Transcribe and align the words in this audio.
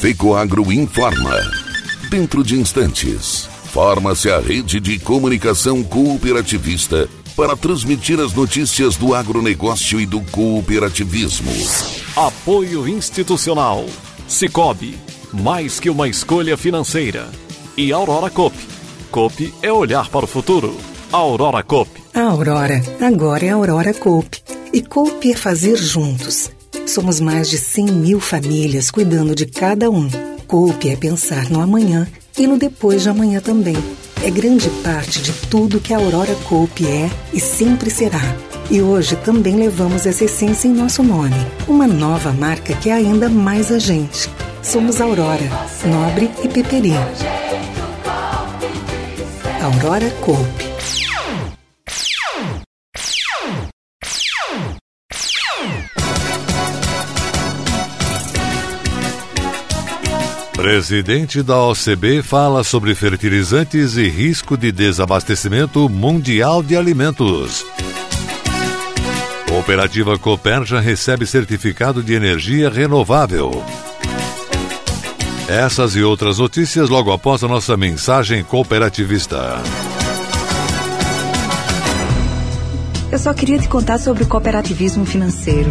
Fecoagro 0.00 0.72
informa. 0.72 1.36
Dentro 2.08 2.44
de 2.44 2.54
instantes, 2.54 3.48
forma-se 3.72 4.30
a 4.30 4.38
rede 4.38 4.78
de 4.78 4.96
comunicação 4.96 5.82
cooperativista 5.82 7.08
para 7.34 7.56
transmitir 7.56 8.20
as 8.20 8.32
notícias 8.32 8.94
do 8.94 9.12
agronegócio 9.12 10.00
e 10.00 10.06
do 10.06 10.20
cooperativismo. 10.20 11.50
Apoio 12.14 12.86
institucional. 12.86 13.84
Cicobi, 14.28 14.96
mais 15.32 15.80
que 15.80 15.90
uma 15.90 16.08
escolha 16.08 16.56
financeira. 16.56 17.28
E 17.76 17.92
Aurora 17.92 18.30
Cop. 18.30 18.56
Cop 19.10 19.54
é 19.60 19.72
olhar 19.72 20.08
para 20.10 20.26
o 20.26 20.28
futuro. 20.28 20.76
Aurora 21.10 21.64
Cop. 21.64 21.90
A 22.14 22.22
Aurora 22.22 22.80
agora 23.00 23.44
é 23.44 23.50
Aurora 23.50 23.92
Cop. 23.92 24.28
E 24.72 24.80
Cop 24.80 25.28
é 25.28 25.34
fazer 25.34 25.76
juntos. 25.76 26.52
Somos 26.88 27.20
mais 27.20 27.50
de 27.50 27.58
100 27.58 27.86
mil 27.86 28.18
famílias 28.18 28.90
cuidando 28.90 29.34
de 29.34 29.44
cada 29.44 29.90
um. 29.90 30.08
Cop 30.46 30.88
é 30.88 30.96
pensar 30.96 31.50
no 31.50 31.60
amanhã 31.60 32.08
e 32.38 32.46
no 32.46 32.58
depois 32.58 33.02
de 33.02 33.10
amanhã 33.10 33.40
também 33.40 33.76
é 34.24 34.30
grande 34.30 34.70
parte 34.82 35.20
de 35.20 35.32
tudo 35.48 35.80
que 35.80 35.92
a 35.92 35.98
Aurora 35.98 36.34
Cope 36.48 36.86
é 36.86 37.10
e 37.32 37.38
sempre 37.38 37.90
será. 37.90 38.20
E 38.70 38.80
hoje 38.80 39.16
também 39.16 39.56
levamos 39.56 40.06
essa 40.06 40.24
essência 40.24 40.66
em 40.66 40.72
nosso 40.72 41.02
nome, 41.02 41.36
uma 41.66 41.86
nova 41.86 42.32
marca 42.32 42.74
que 42.74 42.88
é 42.88 42.94
ainda 42.94 43.28
mais 43.28 43.70
a 43.70 43.78
gente. 43.78 44.28
Somos 44.62 45.00
Aurora, 45.00 45.44
Nobre 45.84 46.30
e 46.42 46.48
Peperi. 46.48 46.94
Aurora 49.62 50.10
Cope. 50.22 50.67
Presidente 60.58 61.40
da 61.40 61.62
OCB 61.62 62.20
fala 62.20 62.64
sobre 62.64 62.92
fertilizantes 62.92 63.96
e 63.96 64.08
risco 64.08 64.56
de 64.56 64.72
desabastecimento 64.72 65.88
mundial 65.88 66.64
de 66.64 66.76
alimentos. 66.76 67.64
Cooperativa 69.48 70.18
Coperja 70.18 70.80
recebe 70.80 71.26
certificado 71.26 72.02
de 72.02 72.12
energia 72.12 72.68
renovável. 72.68 73.62
Essas 75.46 75.94
e 75.94 76.02
outras 76.02 76.38
notícias 76.38 76.88
logo 76.88 77.12
após 77.12 77.44
a 77.44 77.46
nossa 77.46 77.76
mensagem 77.76 78.42
cooperativista. 78.42 79.62
Eu 83.12 83.18
só 83.20 83.32
queria 83.32 83.60
te 83.60 83.68
contar 83.68 83.98
sobre 83.98 84.24
o 84.24 84.26
cooperativismo 84.26 85.06
financeiro 85.06 85.70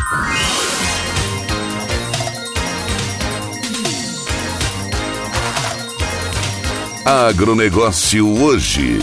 Agronegócio 7.05 8.27
hoje. 8.27 8.99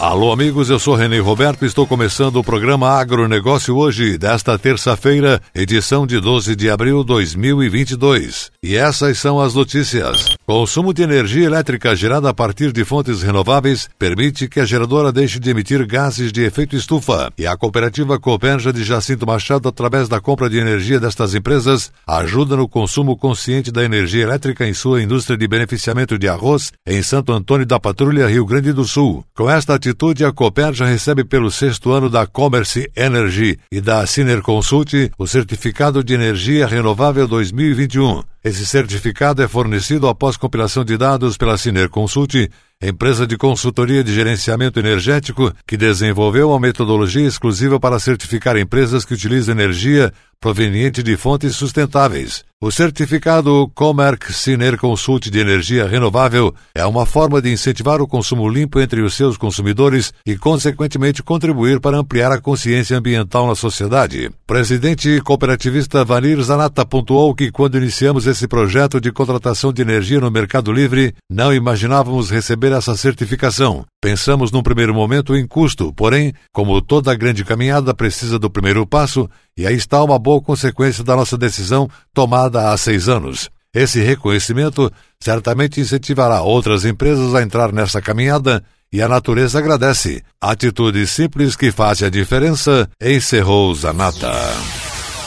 Alô, 0.00 0.32
amigos, 0.32 0.70
eu 0.70 0.78
sou 0.78 0.94
Renê 0.94 1.18
Roberto 1.18 1.62
e 1.62 1.66
estou 1.66 1.86
começando 1.86 2.36
o 2.36 2.42
programa 2.42 2.88
Agronegócio 2.88 3.76
hoje, 3.76 4.16
desta 4.16 4.58
terça-feira, 4.58 5.42
edição 5.54 6.06
de 6.06 6.18
12 6.18 6.56
de 6.56 6.70
abril 6.70 7.02
de 7.02 7.08
2022. 7.08 8.50
E 8.62 8.76
essas 8.76 9.18
são 9.18 9.38
as 9.38 9.52
notícias. 9.52 10.36
Consumo 10.46 10.94
de 10.94 11.02
energia 11.02 11.44
elétrica 11.44 11.94
gerada 11.94 12.30
a 12.30 12.34
partir 12.34 12.72
de 12.72 12.82
fontes 12.82 13.20
renováveis 13.20 13.90
permite 13.98 14.48
que 14.48 14.58
a 14.58 14.64
geradora 14.64 15.12
deixe 15.12 15.38
de 15.38 15.50
emitir 15.50 15.86
gases 15.86 16.32
de 16.32 16.44
efeito 16.44 16.74
estufa. 16.74 17.30
E 17.36 17.46
a 17.46 17.54
cooperativa 17.54 18.18
Copenja 18.18 18.72
de 18.72 18.82
Jacinto 18.82 19.26
Machado, 19.26 19.68
através 19.68 20.08
da 20.08 20.18
compra 20.18 20.48
de 20.48 20.56
energia 20.56 20.98
destas 20.98 21.34
empresas, 21.34 21.92
ajuda 22.06 22.56
no 22.56 22.66
consumo 22.66 23.18
consciente 23.18 23.70
da 23.70 23.84
energia 23.84 24.22
elétrica 24.22 24.66
em 24.66 24.72
sua 24.72 25.02
indústria 25.02 25.36
de 25.36 25.46
beneficiamento 25.46 26.18
de 26.18 26.26
arroz 26.26 26.72
em 26.86 27.02
Santo 27.02 27.34
Antônio 27.34 27.66
da 27.66 27.78
Patrulha, 27.78 28.26
Rio 28.26 28.46
Grande 28.46 28.72
do 28.72 28.86
Sul. 28.86 29.22
Com 29.34 29.50
esta 29.50 29.78
atitude, 29.90 30.24
a 30.24 30.32
Cooper 30.32 30.72
já 30.72 30.86
recebe 30.86 31.24
pelo 31.24 31.50
sexto 31.50 31.90
ano 31.92 32.08
da 32.08 32.26
Commerce 32.26 32.90
Energy 32.96 33.58
e 33.70 33.80
da 33.80 34.06
Ciner 34.06 34.40
Consult 34.40 35.10
o 35.18 35.26
certificado 35.26 36.02
de 36.02 36.14
energia 36.14 36.66
renovável 36.66 37.26
2021. 37.26 38.22
Esse 38.42 38.64
certificado 38.64 39.42
é 39.42 39.48
fornecido 39.48 40.08
após 40.08 40.38
compilação 40.38 40.82
de 40.82 40.96
dados 40.96 41.36
pela 41.36 41.58
Ciner 41.58 41.90
Consult, 41.90 42.50
empresa 42.80 43.26
de 43.26 43.36
consultoria 43.36 44.02
de 44.02 44.14
gerenciamento 44.14 44.78
energético 44.78 45.52
que 45.66 45.76
desenvolveu 45.76 46.48
uma 46.48 46.58
metodologia 46.58 47.28
exclusiva 47.28 47.78
para 47.78 47.98
certificar 47.98 48.56
empresas 48.56 49.04
que 49.04 49.12
utilizam 49.12 49.54
energia 49.54 50.10
proveniente 50.40 51.02
de 51.02 51.18
fontes 51.18 51.54
sustentáveis. 51.54 52.42
O 52.62 52.70
certificado 52.70 53.70
Comerc 53.74 54.32
Siner 54.32 54.78
Consult 54.78 55.30
de 55.30 55.38
Energia 55.38 55.86
Renovável 55.86 56.54
é 56.74 56.84
uma 56.84 57.06
forma 57.06 57.40
de 57.40 57.50
incentivar 57.50 58.00
o 58.00 58.06
consumo 58.06 58.48
limpo 58.48 58.80
entre 58.80 59.02
os 59.02 59.14
seus 59.14 59.36
consumidores 59.36 60.12
e, 60.26 60.36
consequentemente, 60.36 61.22
contribuir 61.22 61.80
para 61.80 61.98
ampliar 61.98 62.32
a 62.32 62.40
consciência 62.40 62.96
ambiental 62.96 63.46
na 63.46 63.54
sociedade. 63.54 64.30
Presidente 64.46 65.20
cooperativista 65.22 66.04
Vanir 66.04 66.40
Zanata 66.42 66.84
pontuou 66.84 67.34
que, 67.34 67.50
quando 67.50 67.78
iniciamos 67.78 68.26
esse 68.30 68.48
projeto 68.48 69.00
de 69.00 69.12
contratação 69.12 69.72
de 69.72 69.82
energia 69.82 70.20
no 70.20 70.30
Mercado 70.30 70.72
Livre, 70.72 71.14
não 71.30 71.52
imaginávamos 71.52 72.30
receber 72.30 72.72
essa 72.72 72.96
certificação. 72.96 73.84
Pensamos 74.00 74.50
num 74.50 74.62
primeiro 74.62 74.94
momento 74.94 75.36
em 75.36 75.46
custo, 75.46 75.92
porém, 75.92 76.32
como 76.52 76.80
toda 76.80 77.14
grande 77.14 77.44
caminhada 77.44 77.92
precisa 77.92 78.38
do 78.38 78.50
primeiro 78.50 78.86
passo, 78.86 79.28
e 79.56 79.66
aí 79.66 79.74
está 79.74 80.02
uma 80.02 80.18
boa 80.18 80.40
consequência 80.40 81.04
da 81.04 81.16
nossa 81.16 81.36
decisão 81.36 81.88
tomada 82.14 82.70
há 82.70 82.76
seis 82.76 83.08
anos. 83.08 83.50
Esse 83.74 84.00
reconhecimento 84.00 84.90
certamente 85.22 85.80
incentivará 85.80 86.42
outras 86.42 86.84
empresas 86.84 87.34
a 87.34 87.42
entrar 87.42 87.72
nessa 87.72 88.00
caminhada 88.00 88.64
e 88.92 89.00
a 89.00 89.08
natureza 89.08 89.58
agradece. 89.58 90.22
Atitude 90.40 91.06
simples 91.06 91.54
que 91.54 91.70
faz 91.70 92.02
a 92.02 92.10
diferença, 92.10 92.88
encerrou 93.00 93.74
Zanata. 93.74 94.32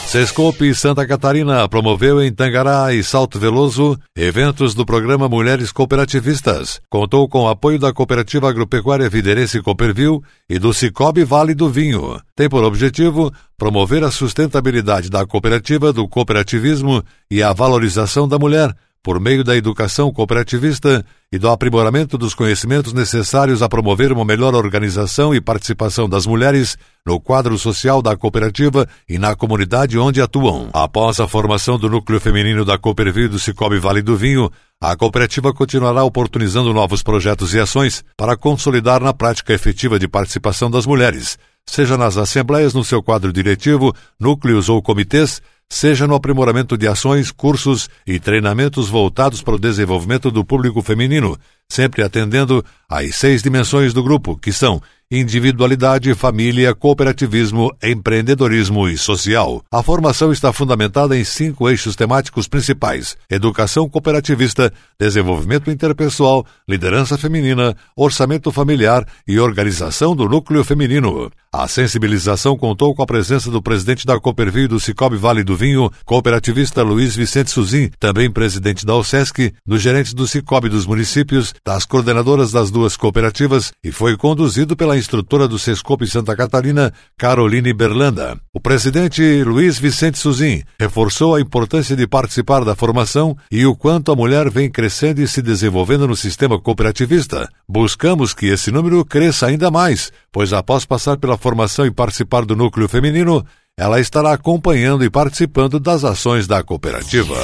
Sescope 0.06 0.72
Santa 0.74 1.04
Catarina 1.06 1.68
promoveu 1.68 2.22
em 2.22 2.32
Tangará 2.32 2.94
e 2.94 3.02
Salto 3.02 3.38
Veloso 3.38 3.98
eventos 4.16 4.72
do 4.72 4.86
programa 4.86 5.28
Mulheres 5.28 5.72
Cooperativistas. 5.72 6.80
Contou 6.88 7.28
com 7.28 7.42
o 7.42 7.48
apoio 7.48 7.80
da 7.80 7.92
Cooperativa 7.92 8.48
Agropecuária 8.48 9.10
Viderense 9.10 9.60
Cooperville 9.60 10.20
e 10.48 10.58
do 10.58 10.72
Cicobi 10.72 11.24
Vale 11.24 11.52
do 11.52 11.68
Vinho. 11.68 12.20
Tem 12.36 12.48
por 12.48 12.62
objetivo 12.62 13.32
promover 13.58 14.04
a 14.04 14.10
sustentabilidade 14.10 15.10
da 15.10 15.26
cooperativa, 15.26 15.92
do 15.92 16.06
cooperativismo 16.06 17.02
e 17.28 17.42
a 17.42 17.52
valorização 17.52 18.28
da 18.28 18.38
mulher 18.38 18.72
por 19.04 19.20
meio 19.20 19.44
da 19.44 19.54
educação 19.54 20.10
cooperativista 20.10 21.04
e 21.30 21.38
do 21.38 21.50
aprimoramento 21.50 22.16
dos 22.16 22.34
conhecimentos 22.34 22.94
necessários 22.94 23.60
a 23.60 23.68
promover 23.68 24.10
uma 24.10 24.24
melhor 24.24 24.54
organização 24.54 25.34
e 25.34 25.42
participação 25.42 26.08
das 26.08 26.26
mulheres 26.26 26.78
no 27.04 27.20
quadro 27.20 27.58
social 27.58 28.00
da 28.00 28.16
cooperativa 28.16 28.88
e 29.06 29.18
na 29.18 29.36
comunidade 29.36 29.98
onde 29.98 30.22
atuam. 30.22 30.70
Após 30.72 31.20
a 31.20 31.28
formação 31.28 31.78
do 31.78 31.90
núcleo 31.90 32.18
feminino 32.18 32.64
da 32.64 32.78
Cooperville 32.78 33.28
do 33.28 33.38
Cicobi 33.38 33.78
Vale 33.78 34.00
do 34.00 34.16
Vinho, 34.16 34.50
a 34.80 34.96
cooperativa 34.96 35.52
continuará 35.52 36.02
oportunizando 36.02 36.72
novos 36.72 37.02
projetos 37.02 37.52
e 37.52 37.60
ações 37.60 38.02
para 38.16 38.38
consolidar 38.38 39.02
na 39.02 39.12
prática 39.12 39.52
efetiva 39.52 39.98
de 39.98 40.08
participação 40.08 40.70
das 40.70 40.86
mulheres, 40.86 41.38
seja 41.66 41.98
nas 41.98 42.16
assembleias 42.16 42.72
no 42.72 42.82
seu 42.82 43.02
quadro 43.02 43.30
diretivo, 43.30 43.94
núcleos 44.18 44.70
ou 44.70 44.80
comitês, 44.80 45.42
seja 45.74 46.06
no 46.06 46.14
aprimoramento 46.14 46.78
de 46.78 46.86
ações, 46.86 47.32
cursos 47.32 47.90
e 48.06 48.20
treinamentos 48.20 48.88
voltados 48.88 49.42
para 49.42 49.56
o 49.56 49.58
desenvolvimento 49.58 50.30
do 50.30 50.44
público 50.44 50.80
feminino, 50.80 51.36
sempre 51.68 52.02
atendendo 52.02 52.64
às 52.88 53.16
seis 53.16 53.42
dimensões 53.42 53.92
do 53.92 54.02
grupo, 54.02 54.36
que 54.36 54.52
são 54.52 54.80
individualidade, 55.10 56.14
família, 56.14 56.74
cooperativismo, 56.74 57.70
empreendedorismo 57.82 58.88
e 58.88 58.96
social. 58.96 59.62
A 59.70 59.82
formação 59.82 60.32
está 60.32 60.52
fundamentada 60.52 61.16
em 61.16 61.24
cinco 61.24 61.68
eixos 61.68 61.94
temáticos 61.94 62.48
principais: 62.48 63.16
educação 63.30 63.88
cooperativista, 63.88 64.72
desenvolvimento 64.98 65.70
interpessoal, 65.70 66.44
liderança 66.68 67.16
feminina, 67.16 67.76
orçamento 67.96 68.50
familiar 68.50 69.06
e 69.26 69.38
organização 69.38 70.16
do 70.16 70.28
núcleo 70.28 70.64
feminino. 70.64 71.30
A 71.52 71.68
sensibilização 71.68 72.56
contou 72.56 72.94
com 72.94 73.02
a 73.02 73.06
presença 73.06 73.50
do 73.50 73.62
presidente 73.62 74.04
da 74.04 74.18
Cooperville 74.18 74.66
do 74.66 74.80
Cicobi 74.80 75.16
Vale 75.16 75.44
do 75.44 75.56
Vinho, 75.56 75.88
cooperativista 76.04 76.82
Luiz 76.82 77.14
Vicente 77.14 77.50
Suzin, 77.50 77.90
também 78.00 78.30
presidente 78.30 78.84
da 78.84 78.96
OSESC, 78.96 79.54
dos 79.64 79.80
gerentes 79.80 80.14
do 80.14 80.26
Cicobi 80.26 80.68
dos 80.68 80.84
municípios 80.84 81.53
das 81.64 81.84
coordenadoras 81.84 82.50
das 82.50 82.70
duas 82.70 82.96
cooperativas 82.96 83.72
e 83.82 83.92
foi 83.92 84.16
conduzido 84.16 84.76
pela 84.76 84.96
instrutora 84.96 85.46
do 85.46 85.58
Sescope 85.58 86.06
Santa 86.06 86.34
Catarina, 86.34 86.92
Caroline 87.18 87.72
Berlanda. 87.72 88.38
O 88.52 88.60
presidente 88.60 89.44
Luiz 89.44 89.78
Vicente 89.78 90.18
Suzin 90.18 90.62
reforçou 90.78 91.34
a 91.34 91.40
importância 91.40 91.94
de 91.94 92.06
participar 92.06 92.64
da 92.64 92.74
formação 92.74 93.36
e 93.50 93.66
o 93.66 93.76
quanto 93.76 94.10
a 94.10 94.16
mulher 94.16 94.50
vem 94.50 94.70
crescendo 94.70 95.20
e 95.20 95.28
se 95.28 95.42
desenvolvendo 95.42 96.08
no 96.08 96.16
sistema 96.16 96.60
cooperativista. 96.60 97.48
Buscamos 97.68 98.32
que 98.32 98.46
esse 98.46 98.70
número 98.70 99.04
cresça 99.04 99.46
ainda 99.46 99.70
mais, 99.70 100.10
pois 100.32 100.52
após 100.52 100.84
passar 100.84 101.18
pela 101.18 101.36
formação 101.36 101.84
e 101.84 101.90
participar 101.90 102.44
do 102.44 102.56
núcleo 102.56 102.88
feminino, 102.88 103.44
ela 103.76 103.98
estará 103.98 104.32
acompanhando 104.32 105.04
e 105.04 105.10
participando 105.10 105.80
das 105.80 106.04
ações 106.04 106.46
da 106.46 106.62
cooperativa. 106.62 107.36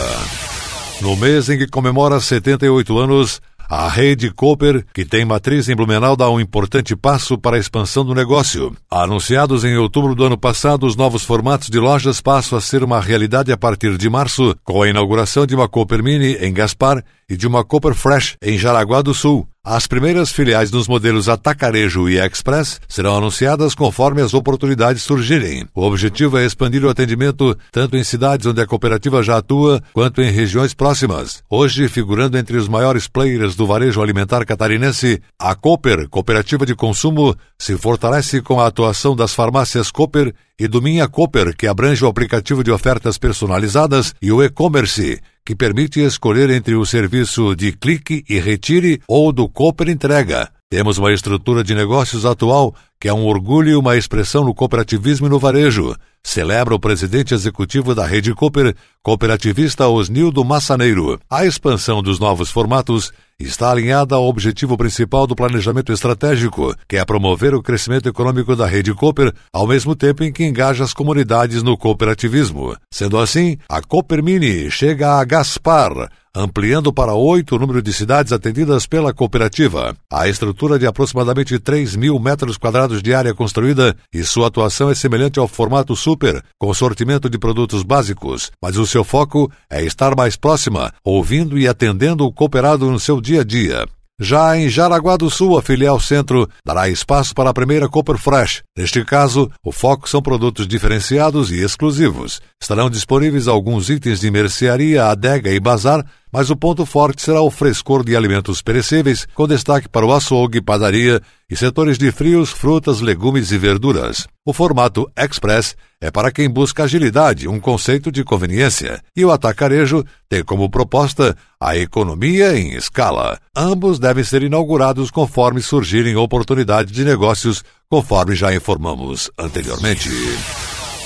No 1.00 1.16
mês 1.16 1.48
em 1.48 1.56
que 1.56 1.66
comemora 1.66 2.20
78 2.20 2.98
anos, 2.98 3.40
a 3.70 3.88
rede 3.88 4.32
Cooper, 4.32 4.84
que 4.92 5.04
tem 5.04 5.24
matriz 5.24 5.68
em 5.68 5.76
Blumenau, 5.76 6.16
dá 6.16 6.28
um 6.28 6.40
importante 6.40 6.96
passo 6.96 7.38
para 7.38 7.56
a 7.56 7.58
expansão 7.60 8.04
do 8.04 8.12
negócio. 8.12 8.76
Anunciados 8.90 9.64
em 9.64 9.76
outubro 9.76 10.12
do 10.16 10.24
ano 10.24 10.36
passado, 10.36 10.84
os 10.84 10.96
novos 10.96 11.22
formatos 11.22 11.70
de 11.70 11.78
lojas 11.78 12.20
passam 12.20 12.58
a 12.58 12.60
ser 12.60 12.82
uma 12.82 13.00
realidade 13.00 13.52
a 13.52 13.56
partir 13.56 13.96
de 13.96 14.10
março, 14.10 14.56
com 14.64 14.82
a 14.82 14.88
inauguração 14.88 15.46
de 15.46 15.54
uma 15.54 15.68
Cooper 15.68 16.02
Mini 16.02 16.34
em 16.40 16.52
Gaspar 16.52 17.04
e 17.28 17.36
de 17.36 17.46
uma 17.46 17.62
Cooper 17.62 17.94
Fresh 17.94 18.36
em 18.42 18.58
Jaraguá 18.58 19.02
do 19.02 19.14
Sul. 19.14 19.46
As 19.62 19.86
primeiras 19.86 20.32
filiais 20.32 20.70
dos 20.70 20.88
modelos 20.88 21.28
Atacarejo 21.28 22.08
e 22.08 22.18
Express 22.18 22.80
serão 22.88 23.18
anunciadas 23.18 23.74
conforme 23.74 24.22
as 24.22 24.32
oportunidades 24.32 25.02
surgirem. 25.02 25.66
O 25.74 25.82
objetivo 25.82 26.38
é 26.38 26.46
expandir 26.46 26.82
o 26.82 26.88
atendimento 26.88 27.54
tanto 27.70 27.94
em 27.94 28.02
cidades 28.02 28.46
onde 28.46 28.62
a 28.62 28.66
cooperativa 28.66 29.22
já 29.22 29.36
atua, 29.36 29.82
quanto 29.92 30.22
em 30.22 30.30
regiões 30.30 30.72
próximas. 30.72 31.42
Hoje, 31.50 31.88
figurando 31.88 32.38
entre 32.38 32.56
os 32.56 32.68
maiores 32.68 33.06
players 33.06 33.54
do 33.54 33.66
varejo 33.66 34.00
alimentar 34.00 34.46
catarinense, 34.46 35.20
a 35.38 35.54
Cooper, 35.54 36.08
cooperativa 36.08 36.64
de 36.64 36.74
consumo, 36.74 37.36
se 37.58 37.76
fortalece 37.76 38.40
com 38.40 38.58
a 38.60 38.66
atuação 38.66 39.14
das 39.14 39.34
farmácias 39.34 39.90
Cooper 39.90 40.32
e 40.58 40.66
do 40.66 40.80
Minha 40.80 41.06
Cooper, 41.06 41.54
que 41.54 41.66
abrange 41.66 42.02
o 42.02 42.08
aplicativo 42.08 42.64
de 42.64 42.70
ofertas 42.70 43.18
personalizadas, 43.18 44.14
e 44.22 44.32
o 44.32 44.42
e-commerce, 44.42 45.20
que 45.50 45.56
permite 45.56 45.98
escolher 45.98 46.48
entre 46.50 46.76
o 46.76 46.86
serviço 46.86 47.56
de 47.56 47.72
clique 47.72 48.24
e 48.28 48.38
retire 48.38 49.02
ou 49.08 49.32
do 49.32 49.48
Cooper 49.48 49.88
Entrega. 49.88 50.48
Temos 50.70 50.96
uma 50.96 51.12
estrutura 51.12 51.64
de 51.64 51.74
negócios 51.74 52.24
atual 52.24 52.72
que 53.00 53.08
é 53.08 53.14
um 53.14 53.24
orgulho 53.24 53.70
e 53.70 53.76
uma 53.76 53.96
expressão 53.96 54.44
no 54.44 54.54
cooperativismo 54.54 55.26
e 55.26 55.30
no 55.30 55.38
varejo. 55.38 55.96
Celebra 56.22 56.74
o 56.74 56.78
presidente 56.78 57.32
executivo 57.32 57.94
da 57.94 58.04
Rede 58.04 58.34
Cooper, 58.34 58.74
cooperativista 59.02 59.88
Osnildo 59.88 60.44
Massaneiro. 60.44 61.18
A 61.30 61.46
expansão 61.46 62.02
dos 62.02 62.18
novos 62.18 62.50
formatos 62.50 63.10
está 63.38 63.70
alinhada 63.70 64.14
ao 64.14 64.26
objetivo 64.26 64.76
principal 64.76 65.26
do 65.26 65.34
planejamento 65.34 65.94
estratégico, 65.94 66.74
que 66.86 66.98
é 66.98 67.04
promover 67.06 67.54
o 67.54 67.62
crescimento 67.62 68.06
econômico 68.06 68.54
da 68.54 68.66
Rede 68.66 68.92
Cooper, 68.92 69.32
ao 69.50 69.66
mesmo 69.66 69.96
tempo 69.96 70.22
em 70.22 70.30
que 70.30 70.44
engaja 70.44 70.84
as 70.84 70.92
comunidades 70.92 71.62
no 71.62 71.78
cooperativismo. 71.78 72.76
Sendo 72.92 73.16
assim, 73.16 73.56
a 73.66 73.80
Cooper 73.80 74.22
Mini 74.22 74.70
chega 74.70 75.18
a 75.18 75.24
Gaspar, 75.24 76.10
ampliando 76.34 76.92
para 76.92 77.14
oito 77.14 77.56
o 77.56 77.58
número 77.58 77.82
de 77.82 77.92
cidades 77.92 78.32
atendidas 78.32 78.86
pela 78.86 79.12
cooperativa. 79.12 79.96
A 80.10 80.28
estrutura 80.28 80.78
de 80.78 80.86
aproximadamente 80.86 81.58
3 81.58 81.96
mil 81.96 82.18
metros 82.18 82.56
quadrados 82.56 83.02
de 83.02 83.14
área 83.14 83.34
construída 83.34 83.96
e 84.12 84.22
sua 84.24 84.48
atuação 84.48 84.90
é 84.90 84.94
semelhante 84.94 85.38
ao 85.38 85.48
formato 85.48 85.94
super, 85.96 86.42
com 86.58 86.72
sortimento 86.72 87.28
de 87.28 87.38
produtos 87.38 87.82
básicos, 87.82 88.50
mas 88.62 88.76
o 88.76 88.86
seu 88.86 89.04
foco 89.04 89.50
é 89.68 89.82
estar 89.84 90.16
mais 90.16 90.36
próxima, 90.36 90.92
ouvindo 91.04 91.58
e 91.58 91.66
atendendo 91.66 92.24
o 92.24 92.32
cooperado 92.32 92.90
no 92.90 93.00
seu 93.00 93.20
dia 93.20 93.40
a 93.40 93.44
dia. 93.44 93.86
Já 94.22 94.54
em 94.54 94.68
Jaraguá 94.68 95.16
do 95.16 95.30
Sul, 95.30 95.56
a 95.56 95.62
filial 95.62 95.98
Centro 95.98 96.46
dará 96.62 96.90
espaço 96.90 97.34
para 97.34 97.48
a 97.48 97.54
primeira 97.54 97.88
Cooper 97.88 98.18
Fresh. 98.18 98.62
Neste 98.76 99.02
caso, 99.02 99.50
o 99.64 99.72
foco 99.72 100.06
são 100.06 100.20
produtos 100.20 100.68
diferenciados 100.68 101.50
e 101.50 101.64
exclusivos. 101.64 102.38
Estarão 102.60 102.90
disponíveis 102.90 103.48
alguns 103.48 103.88
itens 103.88 104.20
de 104.20 104.30
mercearia, 104.30 105.06
adega 105.06 105.50
e 105.50 105.58
bazar, 105.58 106.04
mas 106.30 106.50
o 106.50 106.56
ponto 106.56 106.84
forte 106.84 107.22
será 107.22 107.40
o 107.40 107.50
frescor 107.50 108.04
de 108.04 108.14
alimentos 108.14 108.60
perecíveis, 108.60 109.26
com 109.34 109.48
destaque 109.48 109.88
para 109.88 110.04
o 110.04 110.12
açougue, 110.12 110.60
padaria 110.60 111.22
e 111.50 111.56
setores 111.56 111.96
de 111.96 112.12
frios, 112.12 112.50
frutas, 112.50 113.00
legumes 113.00 113.50
e 113.52 113.56
verduras. 113.56 114.28
O 114.44 114.52
formato 114.52 115.10
Express 115.16 115.74
é 116.00 116.10
para 116.10 116.32
quem 116.32 116.48
busca 116.48 116.84
agilidade, 116.84 117.46
um 117.46 117.60
conceito 117.60 118.10
de 118.10 118.24
conveniência, 118.24 119.02
e 119.14 119.24
o 119.24 119.30
atacarejo 119.30 120.04
tem 120.28 120.42
como 120.42 120.70
proposta 120.70 121.36
a 121.60 121.76
economia 121.76 122.56
em 122.56 122.74
escala. 122.74 123.38
Ambos 123.54 123.98
devem 123.98 124.24
ser 124.24 124.42
inaugurados 124.42 125.10
conforme 125.10 125.60
surgirem 125.60 126.16
oportunidades 126.16 126.92
de 126.92 127.04
negócios, 127.04 127.62
conforme 127.88 128.34
já 128.34 128.54
informamos 128.54 129.30
anteriormente. 129.38 130.08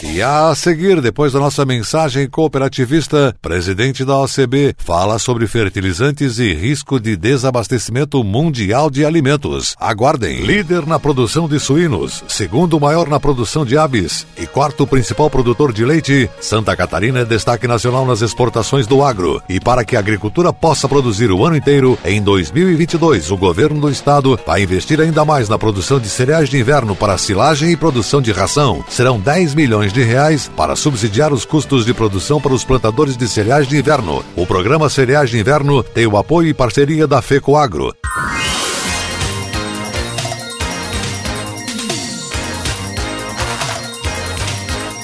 E 0.06 0.20
a 0.20 0.54
seguir, 0.54 1.00
depois 1.00 1.32
da 1.32 1.40
nossa 1.40 1.64
mensagem 1.64 2.28
cooperativista, 2.28 3.34
presidente 3.40 4.04
da 4.04 4.20
OCB 4.20 4.74
fala 4.76 5.18
sobre 5.18 5.46
fertilizantes 5.46 6.38
e 6.38 6.52
risco 6.52 7.00
de 7.00 7.16
desabastecimento 7.16 8.22
mundial 8.22 8.90
de 8.90 9.04
alimentos. 9.04 9.74
Aguardem. 9.80 10.42
Líder 10.42 10.86
na 10.86 11.00
produção 11.00 11.48
de 11.48 11.58
suínos, 11.58 12.22
segundo 12.28 12.78
maior 12.78 13.08
na 13.08 13.18
produção 13.18 13.64
de 13.64 13.78
aves 13.78 14.26
e 14.38 14.46
quarto 14.46 14.86
principal 14.86 15.30
produtor 15.30 15.72
de 15.72 15.84
leite, 15.84 16.30
Santa 16.38 16.76
Catarina 16.76 17.20
é 17.20 17.24
destaque 17.24 17.66
nacional 17.66 18.04
nas 18.04 18.20
exportações 18.20 18.86
do 18.86 19.02
agro. 19.02 19.42
E 19.48 19.58
para 19.58 19.86
que 19.86 19.96
a 19.96 20.00
agricultura 20.00 20.52
possa 20.52 20.86
produzir 20.86 21.32
o 21.32 21.44
ano 21.44 21.56
inteiro, 21.56 21.98
em 22.04 22.22
2022, 22.22 23.30
o 23.30 23.36
governo 23.38 23.80
do 23.80 23.90
estado 23.90 24.38
vai 24.46 24.62
investir 24.62 25.00
ainda 25.00 25.24
mais 25.24 25.48
na 25.48 25.58
produção 25.58 25.98
de 25.98 26.10
cereais 26.10 26.50
de 26.50 26.58
inverno 26.58 26.94
para 26.94 27.16
silagem 27.16 27.72
e 27.72 27.76
produção 27.76 28.20
de 28.20 28.32
ração. 28.32 28.84
Serão 28.88 29.18
10 29.18 29.54
milhões 29.54 29.93
de 29.94 30.02
reais 30.02 30.50
para 30.56 30.74
subsidiar 30.74 31.32
os 31.32 31.44
custos 31.44 31.86
de 31.86 31.94
produção 31.94 32.40
para 32.40 32.52
os 32.52 32.64
plantadores 32.64 33.16
de 33.16 33.28
cereais 33.28 33.68
de 33.68 33.78
inverno. 33.78 34.24
O 34.34 34.44
programa 34.44 34.90
Cereais 34.90 35.30
de 35.30 35.38
Inverno 35.38 35.84
tem 35.84 36.04
o 36.04 36.16
apoio 36.16 36.48
e 36.48 36.52
parceria 36.52 37.06
da 37.06 37.22
FECOAGRO. 37.22 37.94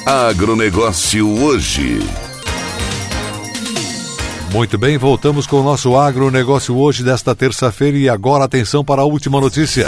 Agronegócio 0.04 1.40
hoje. 1.40 2.00
Muito 4.52 4.76
bem, 4.76 4.98
voltamos 4.98 5.46
com 5.46 5.60
o 5.60 5.62
nosso 5.62 5.96
agronegócio 5.96 6.76
hoje 6.76 7.04
desta 7.04 7.32
terça-feira 7.32 7.96
e 7.96 8.08
agora 8.08 8.42
atenção 8.42 8.84
para 8.84 9.02
a 9.02 9.04
última 9.04 9.40
notícia. 9.40 9.86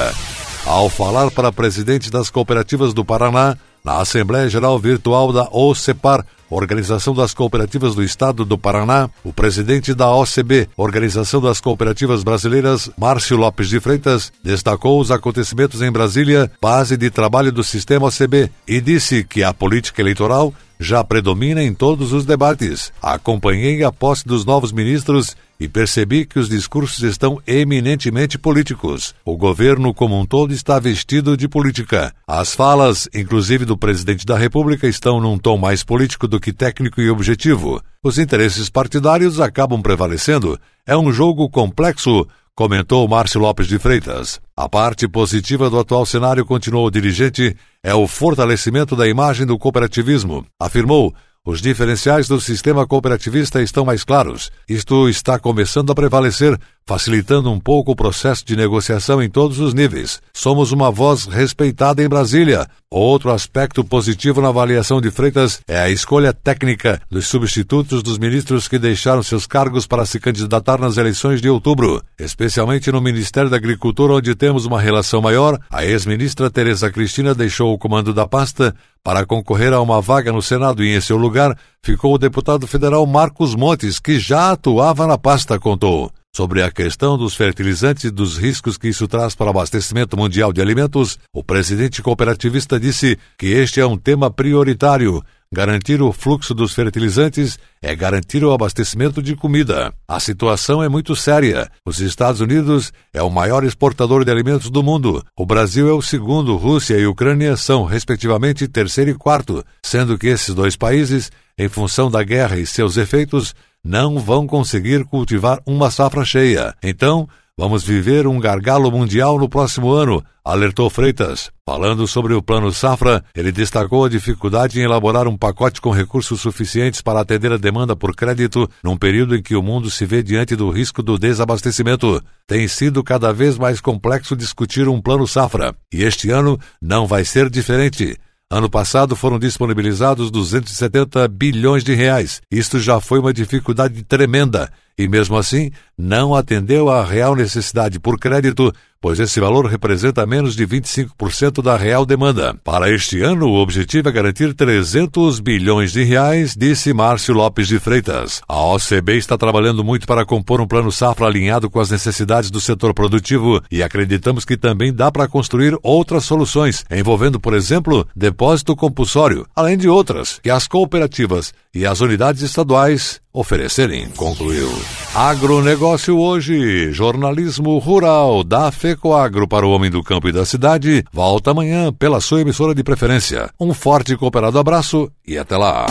Ao 0.65 0.89
falar 0.89 1.29
para 1.33 1.51
presidente 1.51 2.09
das 2.09 2.31
cooperativas 2.31 2.95
do 2.95 3.05
Paraná, 3.05 3.57
na 3.85 3.99
Assembleia 3.99 4.49
Geral 4.49 4.79
Virtual 4.79 5.33
da 5.33 5.49
OCEPAR, 5.51 6.25
Organização 6.53 7.15
das 7.15 7.33
Cooperativas 7.33 7.95
do 7.95 8.03
Estado 8.03 8.45
do 8.45 8.59
Paraná, 8.59 9.09
o 9.25 9.33
presidente 9.33 9.95
da 9.95 10.15
OCB, 10.15 10.69
Organização 10.77 11.41
das 11.41 11.63
Cooperativas 11.63 12.23
Brasileiras, 12.23 12.91
Márcio 12.99 13.39
Lopes 13.39 13.71
de 13.71 13.81
Freitas, 13.81 14.31
destacou 14.45 15.01
os 15.01 15.11
acontecimentos 15.11 15.81
em 15.81 15.91
Brasília, 15.91 16.51
base 16.61 16.99
de 16.99 17.11
trabalho 17.11 17.51
do 17.51 17.65
sistema 17.65 18.09
OCB, 18.09 18.51
e 18.69 18.83
disse 18.83 19.25
que 19.25 19.43
a 19.43 19.55
política 19.55 20.03
eleitoral 20.03 20.53
já 20.79 21.03
predomina 21.03 21.63
em 21.63 21.73
todos 21.73 22.13
os 22.13 22.27
debates. 22.27 22.93
Acompanhei 23.01 23.83
a 23.85 23.93
posse 23.93 24.27
dos 24.27 24.45
novos 24.45 24.73
ministros 24.73 25.37
e 25.63 25.69
percebi 25.69 26.27
que 26.27 26.41
os 26.41 26.49
discursos 26.49 27.05
estão 27.05 27.41
eminentemente 27.47 28.37
políticos. 28.37 29.15
O 29.25 29.37
governo 29.37 29.95
como 29.95 30.19
um 30.19 30.27
todo 30.27 30.53
está 30.53 30.81
vestido 30.81 31.37
de 31.37 31.47
política. 31.47 32.13
As 32.27 32.53
falas, 32.53 33.09
inclusive 33.15 33.65
do 33.65 33.77
presidente 33.77 34.27
da 34.27 34.37
República, 34.37 34.89
estão 34.89 35.21
num 35.21 35.39
tom 35.39 35.57
mais 35.57 35.85
político 35.85 36.27
do 36.27 36.41
que 36.43 36.53
técnico 36.53 37.01
e 37.01 37.09
objetivo. 37.09 37.81
Os 38.03 38.19
interesses 38.19 38.69
partidários 38.69 39.41
acabam 39.41 39.81
prevalecendo. 39.81 40.59
É 40.85 40.97
um 40.97 41.13
jogo 41.13 41.49
complexo, 41.49 42.27
comentou 42.55 43.07
Márcio 43.07 43.41
Lopes 43.41 43.69
de 43.69 43.79
Freitas. 43.79 44.41
A 44.57 44.69
parte 44.69 45.09
positiva 45.09 45.71
do 45.71 45.79
atual 45.79 46.05
cenário, 46.05 46.45
continuou 46.45 46.87
o 46.87 46.91
dirigente, 46.91 47.57
é 47.83 47.95
o 47.95 48.07
fortalecimento 48.09 48.97
da 48.97 49.09
imagem 49.09 49.47
do 49.47 49.57
cooperativismo. 49.57 50.45
Afirmou 50.61 51.15
os 51.45 51.61
diferenciais 51.61 52.29
do 52.29 52.41
sistema 52.41 52.87
cooperativista 52.87 53.61
estão 53.61 53.85
mais 53.85 54.05
claros. 54.05 54.53
Isto 54.69 55.09
está 55.09 55.41
começando 55.41 55.91
a 55.91 55.95
prevalecer, 55.95 56.57
facilitando 56.87 57.51
um 57.51 57.59
pouco 57.59 57.93
o 57.93 57.97
processo 57.97 58.45
de 58.45 58.57
negociação 58.57 59.23
em 59.23 59.29
todos 59.29 59.59
os 59.59 59.75
níveis. 59.75 60.21
Somos 60.33 60.73
uma 60.73 60.91
voz 60.91 61.27
respeitada 61.27 62.03
em 62.03 62.09
Brasília. 62.09 62.67
Outro 62.91 63.31
aspecto 63.31 63.83
positivo 63.83 64.43
na 64.43 64.49
avaliação 64.49 65.01
de 65.01 65.11
Freitas 65.11 65.61
é 65.67 65.79
a 65.79 65.89
escolha 65.89 66.33
técnica 66.33 67.01
dos 67.11 67.27
substitutos 67.27 68.03
dos 68.03 68.19
ministros 68.19 68.69
que 68.69 68.79
deixaram 68.79 69.23
seus 69.23 69.47
cargos 69.47 69.87
para 69.87 70.05
se 70.05 70.21
candidatar 70.21 70.79
nas 70.79 70.99
eleições 70.99 71.41
de 71.41 71.49
outubro, 71.49 72.03
especialmente 72.19 72.93
no 72.93 73.01
Ministério 73.01 73.49
da 73.49 73.57
Agricultura, 73.57 74.15
onde 74.15 74.35
temos 74.35 74.67
uma 74.67 74.81
relação 74.81 75.23
maior. 75.23 75.59
A 75.71 75.87
ex-ministra 75.87 76.51
Tereza 76.51 76.91
Cristina 76.91 77.35
deixou 77.35 77.73
o 77.73 77.79
comando 77.79 78.13
da 78.13 78.27
pasta 78.27 78.75
para 79.03 79.27
concorrer 79.27 79.73
a 79.73 79.81
uma 79.81 80.01
vaga 80.01 80.31
no 80.31 80.43
Senado 80.43 80.85
e 80.85 80.95
em 80.95 81.01
seu 81.01 81.17
lugar 81.17 81.57
ficou 81.83 82.15
o 82.15 82.19
deputado 82.19 82.67
federal 82.67 83.05
Marcos 83.07 83.55
Montes, 83.55 83.99
que 83.99 84.19
já 84.19 84.53
atuava 84.53 85.07
na 85.07 85.19
pasta, 85.19 85.59
contou. 85.59 86.13
Sobre 86.35 86.63
a 86.63 86.71
questão 86.71 87.19
dos 87.19 87.35
fertilizantes 87.35 88.05
e 88.05 88.11
dos 88.11 88.39
riscos 88.39 88.79
que 88.79 88.89
isso 88.89 89.07
traz 89.07 89.35
para 89.35 89.49
o 89.49 89.51
abastecimento 89.51 90.17
mundial 90.17 90.51
de 90.51 90.63
alimentos, 90.63 91.19
o 91.31 91.45
presidente 91.45 92.01
cooperativista 92.01 92.81
disse 92.81 93.19
que 93.37 93.49
este 93.49 93.81
é 93.81 93.87
um 93.87 93.99
tema 93.99 94.31
prioritário 94.31 95.23
Garantir 95.55 96.01
o 96.01 96.11
fluxo 96.13 96.55
dos 96.55 96.73
fertilizantes 96.73 97.59
é 97.83 97.95
garantir 97.95 98.43
o 98.43 98.53
abastecimento 98.53 99.23
de 99.23 99.37
comida. 99.37 99.93
A 100.09 100.19
situação 100.19 100.83
é 100.83 100.89
muito 100.89 101.15
séria. 101.15 101.71
Os 101.87 102.01
Estados 102.01 102.41
Unidos 102.41 102.91
é 103.13 103.23
o 103.23 103.29
maior 103.29 103.63
exportador 103.63 104.25
de 104.25 104.31
alimentos 104.31 104.71
do 104.71 104.83
mundo. 104.83 105.23
O 105.37 105.45
Brasil 105.45 105.91
é 105.91 105.93
o 105.93 106.01
segundo. 106.01 106.57
Rússia 106.57 106.97
e 106.97 107.07
Ucrânia 107.07 107.55
são, 107.55 107.85
respectivamente, 107.85 108.67
terceiro 108.67 109.11
e 109.11 109.15
quarto, 109.15 109.63
sendo 109.85 110.17
que 110.17 110.29
esses 110.29 110.55
dois 110.55 110.75
países, 110.75 111.31
em 111.59 111.69
função 111.69 112.11
da 112.11 112.23
guerra 112.23 112.57
e 112.59 112.65
seus 112.65 112.97
efeitos, 112.97 113.55
não 113.85 114.19
vão 114.19 114.47
conseguir 114.47 115.05
cultivar 115.05 115.61
uma 115.67 115.91
safra 115.91 116.25
cheia. 116.25 116.75
Então, 116.83 117.29
Vamos 117.59 117.85
viver 117.85 118.27
um 118.27 118.41
gargalo 118.41 118.91
mundial 118.91 119.39
no 119.39 119.47
próximo 119.47 119.93
ano, 119.93 120.25
alertou 120.43 120.89
Freitas. 120.89 121.51
Falando 121.67 122.07
sobre 122.07 122.33
o 122.33 122.43
Plano 122.43 122.73
Safra, 122.73 123.23
ele 123.37 123.53
destacou 123.53 124.07
a 124.07 124.09
dificuldade 124.09 124.81
em 124.81 124.83
elaborar 124.83 125.29
um 125.29 125.37
pacote 125.37 125.79
com 125.79 125.91
recursos 125.91 126.41
suficientes 126.41 127.03
para 127.03 127.21
atender 127.21 127.53
a 127.53 127.59
demanda 127.59 127.95
por 127.95 128.17
crédito 128.17 128.67
num 128.83 128.97
período 128.97 129.37
em 129.37 129.43
que 129.43 129.55
o 129.55 129.63
mundo 129.63 129.91
se 129.91 130.07
vê 130.07 130.23
diante 130.23 130.57
do 130.57 130.71
risco 130.71 131.03
do 131.03 131.19
desabastecimento. 131.19 132.23
Tem 132.47 132.67
sido 132.67 133.05
cada 133.05 133.35
vez 133.35 133.59
mais 133.59 133.83
complexo 133.83 134.35
discutir 134.35 134.89
um 134.89 135.01
Plano 135.01 135.27
Safra, 135.27 135.75
e 135.93 136.03
este 136.03 136.31
ano 136.31 136.59
não 136.81 137.07
vai 137.07 137.23
ser 137.23 137.51
diferente. 137.51 138.17
Ano 138.53 138.69
passado 138.69 139.17
foram 139.17 139.39
disponibilizados 139.39 140.31
270 140.31 141.27
bilhões 141.27 141.83
de 141.83 141.95
reais. 141.95 142.43
Isto 142.51 142.79
já 142.79 143.01
foi 143.01 143.19
uma 143.19 143.33
dificuldade 143.33 144.05
tremenda 144.05 144.71
e, 144.99 145.09
mesmo 145.09 145.39
assim, 145.39 145.71
não 145.97 146.35
atendeu 146.35 146.91
à 146.91 147.03
real 147.03 147.35
necessidade 147.35 147.99
por 147.99 148.19
crédito, 148.19 148.71
pois 149.03 149.19
esse 149.19 149.41
valor 149.41 149.67
representa 149.67 150.25
menos 150.25 150.55
de 150.55 150.65
25% 150.65 151.61
da 151.61 151.77
real 151.77 152.07
demanda. 152.07 152.55
Para 152.63 152.89
este 152.89 153.21
ano, 153.21 153.49
o 153.49 153.61
objetivo 153.61 154.09
é 154.09 154.13
garantir 154.13 154.55
300 154.55 155.41
bilhões 155.41 155.93
de 155.93 156.05
reais, 156.05 156.55
disse 156.57 156.95
Márcio 156.95 157.35
Lopes 157.35 157.67
de 157.67 157.81
Freitas. 157.81 158.41
A 158.49 158.65
OCB 158.65 159.17
está 159.17 159.37
trabalhando 159.37 159.83
muito 159.83 160.07
para 160.07 160.25
compor 160.25 160.61
um 160.61 160.69
plano 160.69 160.93
safra 160.93 161.27
alinhado 161.27 161.69
com 161.69 161.81
as 161.81 161.91
necessidades 161.91 162.49
do 162.49 162.61
setor 162.61 162.95
produtivo 162.95 163.61
e 163.71 163.83
acreditamos 163.83 164.45
que 164.45 164.57
também 164.57 164.93
dá 164.93 165.11
para 165.11 165.27
construir 165.27 165.77
outras 165.83 166.25
soluções, 166.25 166.85
envolvendo, 166.89 167.41
por 167.41 167.55
exemplo, 167.55 168.07
depósito 168.15 168.77
compulsório, 168.77 169.45
além 169.57 169.77
de 169.77 169.89
outras 169.89 170.39
que 170.41 170.49
as 170.49 170.69
cooperativas 170.69 171.53
e 171.75 171.87
as 171.87 172.01
unidades 172.01 172.43
estaduais 172.43 173.21
oferecerem, 173.33 174.09
concluiu. 174.11 174.71
Agronegócio 175.15 176.19
hoje, 176.19 176.93
jornalismo 176.93 177.79
rural 177.79 178.45
da 178.45 178.71
FECOAGro 178.71 179.49
para 179.49 179.67
o 179.67 179.71
homem 179.71 179.91
do 179.91 180.03
campo 180.03 180.29
e 180.29 180.33
da 180.33 180.45
cidade, 180.45 181.05
volta 181.13 181.51
amanhã 181.51 181.93
pela 181.93 182.21
sua 182.21 182.43
emissora 182.43 182.75
de 182.75 182.85
preferência. 182.85 183.51
Um 183.59 183.73
forte 183.73 184.13
e 184.13 184.17
cooperado 184.17 184.59
abraço 184.59 185.11
e 185.27 185.39
até 185.39 185.57
lá. 185.57 185.87